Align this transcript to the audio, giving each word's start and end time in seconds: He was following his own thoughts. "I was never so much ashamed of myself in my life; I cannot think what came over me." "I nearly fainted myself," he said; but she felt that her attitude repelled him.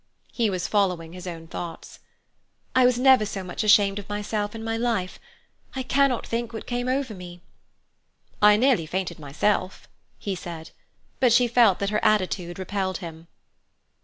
He 0.33 0.49
was 0.49 0.67
following 0.67 1.13
his 1.13 1.27
own 1.27 1.45
thoughts. 1.45 1.99
"I 2.75 2.85
was 2.85 2.97
never 2.97 3.23
so 3.23 3.43
much 3.43 3.63
ashamed 3.63 3.99
of 3.99 4.09
myself 4.09 4.55
in 4.55 4.63
my 4.63 4.75
life; 4.75 5.19
I 5.75 5.83
cannot 5.83 6.25
think 6.25 6.51
what 6.53 6.65
came 6.65 6.87
over 6.87 7.13
me." 7.13 7.41
"I 8.41 8.57
nearly 8.57 8.87
fainted 8.87 9.19
myself," 9.19 9.87
he 10.17 10.33
said; 10.33 10.71
but 11.19 11.31
she 11.31 11.47
felt 11.47 11.77
that 11.77 11.91
her 11.91 12.03
attitude 12.03 12.57
repelled 12.57 12.97
him. 12.97 13.27